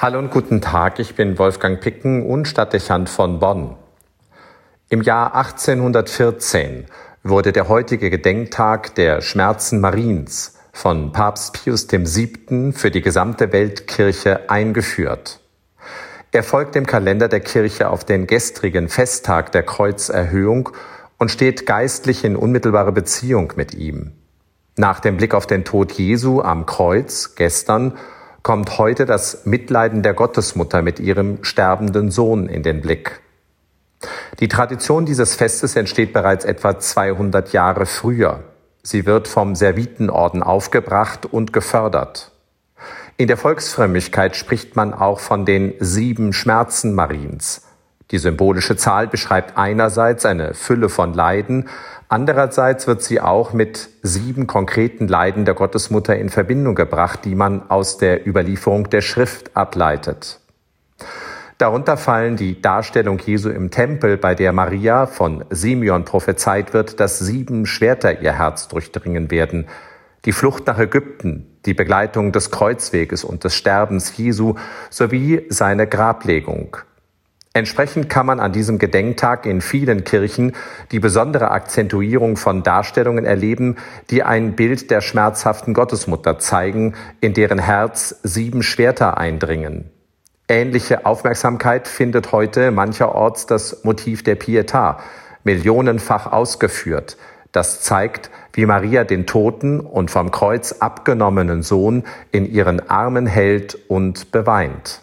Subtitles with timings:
[0.00, 3.74] Hallo und guten Tag, ich bin Wolfgang Picken und Stadtdechant von Bonn.
[4.88, 6.84] Im Jahr 1814
[7.24, 12.70] wurde der heutige Gedenktag der Schmerzen Mariens von Papst Pius VII.
[12.72, 15.40] für die gesamte Weltkirche eingeführt.
[16.30, 20.68] Er folgt dem Kalender der Kirche auf den gestrigen Festtag der Kreuzerhöhung
[21.18, 24.12] und steht geistlich in unmittelbare Beziehung mit ihm.
[24.76, 27.98] Nach dem Blick auf den Tod Jesu am Kreuz gestern
[28.48, 33.20] kommt heute das Mitleiden der Gottesmutter mit ihrem sterbenden Sohn in den Blick.
[34.40, 38.42] Die Tradition dieses Festes entsteht bereits etwa 200 Jahre früher.
[38.82, 42.32] Sie wird vom Servitenorden aufgebracht und gefördert.
[43.18, 47.67] In der Volksfrömmigkeit spricht man auch von den sieben Schmerzen Mariens.
[48.10, 51.68] Die symbolische Zahl beschreibt einerseits eine Fülle von Leiden,
[52.10, 57.68] Andererseits wird sie auch mit sieben konkreten Leiden der Gottesmutter in Verbindung gebracht, die man
[57.70, 60.40] aus der Überlieferung der Schrift ableitet.
[61.58, 67.18] Darunter fallen die Darstellung Jesu im Tempel, bei der Maria von Simeon prophezeit wird, dass
[67.18, 69.66] sieben Schwerter ihr Herz durchdringen werden,
[70.24, 74.54] die Flucht nach Ägypten, die Begleitung des Kreuzweges und des Sterbens Jesu
[74.88, 76.78] sowie seine Grablegung.
[77.54, 80.54] Entsprechend kann man an diesem Gedenktag in vielen Kirchen
[80.92, 83.76] die besondere Akzentuierung von Darstellungen erleben,
[84.10, 89.90] die ein Bild der schmerzhaften Gottesmutter zeigen, in deren Herz sieben Schwerter eindringen.
[90.46, 94.96] Ähnliche Aufmerksamkeit findet heute mancherorts das Motiv der Pietà,
[95.44, 97.16] millionenfach ausgeführt.
[97.52, 103.78] Das zeigt, wie Maria den toten und vom Kreuz abgenommenen Sohn in ihren Armen hält
[103.88, 105.00] und beweint.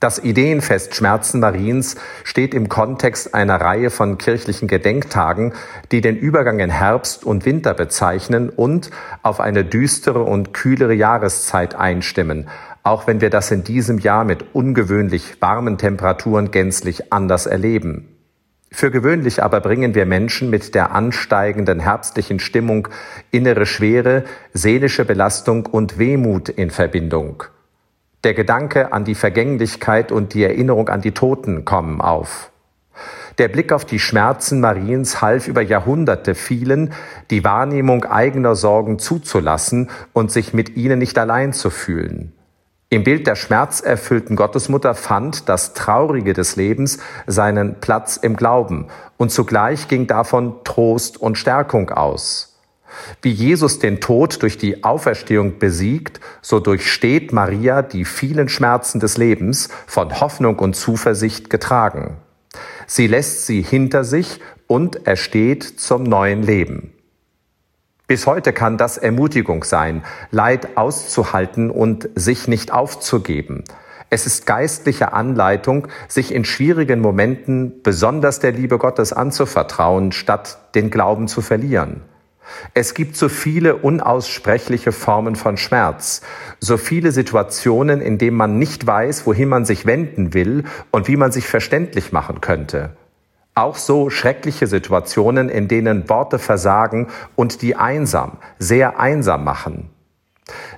[0.00, 5.52] Das Ideenfest Schmerzen Mariens steht im Kontext einer Reihe von kirchlichen Gedenktagen,
[5.92, 8.90] die den Übergang in Herbst und Winter bezeichnen und
[9.22, 12.48] auf eine düstere und kühlere Jahreszeit einstimmen,
[12.82, 18.08] auch wenn wir das in diesem Jahr mit ungewöhnlich warmen Temperaturen gänzlich anders erleben.
[18.72, 22.88] Für gewöhnlich aber bringen wir Menschen mit der ansteigenden herbstlichen Stimmung
[23.30, 24.24] innere Schwere,
[24.54, 27.44] seelische Belastung und Wehmut in Verbindung.
[28.22, 32.50] Der Gedanke an die Vergänglichkeit und die Erinnerung an die Toten kommen auf.
[33.38, 36.92] Der Blick auf die Schmerzen Mariens half über Jahrhunderte vielen,
[37.30, 42.34] die Wahrnehmung eigener Sorgen zuzulassen und sich mit ihnen nicht allein zu fühlen.
[42.90, 49.30] Im Bild der schmerzerfüllten Gottesmutter fand das Traurige des Lebens seinen Platz im Glauben und
[49.30, 52.59] zugleich ging davon Trost und Stärkung aus.
[53.22, 59.16] Wie Jesus den Tod durch die Auferstehung besiegt, so durchsteht Maria die vielen Schmerzen des
[59.16, 62.16] Lebens von Hoffnung und Zuversicht getragen.
[62.86, 66.92] Sie lässt sie hinter sich und ersteht zum neuen Leben.
[68.06, 70.02] Bis heute kann das Ermutigung sein,
[70.32, 73.62] Leid auszuhalten und sich nicht aufzugeben.
[74.12, 80.90] Es ist geistliche Anleitung, sich in schwierigen Momenten besonders der Liebe Gottes anzuvertrauen, statt den
[80.90, 82.02] Glauben zu verlieren.
[82.74, 86.22] Es gibt so viele unaussprechliche Formen von Schmerz,
[86.58, 91.16] so viele Situationen, in denen man nicht weiß, wohin man sich wenden will und wie
[91.16, 92.96] man sich verständlich machen könnte.
[93.54, 99.90] Auch so schreckliche Situationen, in denen Worte versagen und die einsam, sehr einsam machen.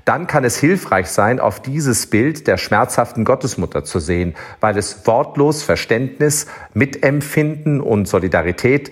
[0.04, 5.06] Dann kann es hilfreich sein, auf dieses Bild der schmerzhaften Gottesmutter zu sehen, weil es
[5.06, 8.90] wortlos Verständnis, Mitempfinden und Solidarität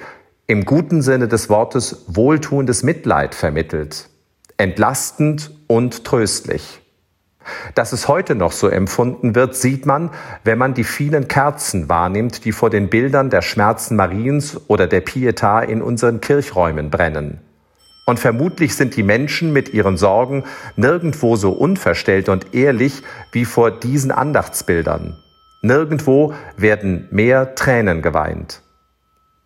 [0.50, 4.08] im guten Sinne des Wortes wohltuendes Mitleid vermittelt,
[4.56, 6.80] entlastend und tröstlich.
[7.76, 10.10] Dass es heute noch so empfunden wird, sieht man,
[10.42, 15.06] wenn man die vielen Kerzen wahrnimmt, die vor den Bildern der Schmerzen Mariens oder der
[15.06, 17.38] Pietà in unseren Kirchräumen brennen.
[18.06, 20.42] Und vermutlich sind die Menschen mit ihren Sorgen
[20.74, 25.16] nirgendwo so unverstellt und ehrlich wie vor diesen Andachtsbildern.
[25.62, 28.62] Nirgendwo werden mehr Tränen geweint.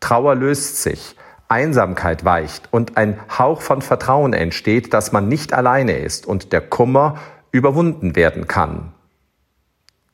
[0.05, 1.17] Trauer löst sich,
[1.49, 6.61] Einsamkeit weicht und ein Hauch von Vertrauen entsteht, dass man nicht alleine ist und der
[6.61, 7.19] Kummer
[7.53, 8.93] überwunden werden kann.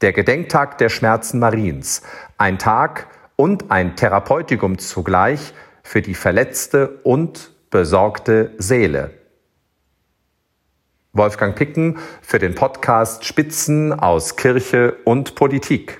[0.00, 2.02] Der Gedenktag der Schmerzen Mariens,
[2.38, 9.10] ein Tag und ein Therapeutikum zugleich für die verletzte und besorgte Seele.
[11.12, 15.98] Wolfgang Picken für den Podcast Spitzen aus Kirche und Politik.